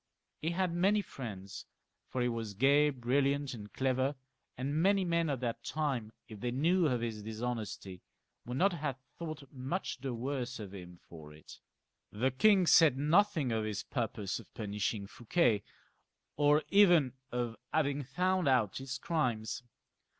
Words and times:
He 0.41 0.49
had 0.49 0.73
many 0.73 1.03
Mends, 1.19 1.67
for 2.09 2.23
he 2.23 2.27
was 2.27 2.55
gay, 2.55 2.89
brilliant, 2.89 3.53
and 3.53 3.71
clever, 3.71 4.15
and 4.57 4.81
many 4.81 5.05
men 5.05 5.29
of 5.29 5.41
that 5.41 5.63
time, 5.63 6.11
if 6.27 6.39
they 6.39 6.49
knew 6.49 6.87
of 6.87 7.01
his 7.01 7.21
dishonesty, 7.21 8.01
would 8.43 8.57
not 8.57 8.73
have 8.73 8.97
thought 9.19 9.43
much 9.53 9.99
the 9.99 10.15
worse 10.15 10.57
of 10.59 10.73
him 10.73 10.97
for 11.07 11.31
it. 11.35 11.59
The 12.11 12.31
king 12.31 12.65
said 12.65 12.97
nothing 12.97 13.51
of 13.51 13.63
his 13.63 13.83
purpose 13.83 14.39
of 14.39 14.51
punishing 14.55 15.05
Fouquet, 15.05 15.61
or 16.35 16.63
even 16.69 17.13
of 17.31 17.55
having 17.71 18.01
found 18.03 18.47
out 18.47 18.77
his 18.77 18.97
crimes. 18.97 19.61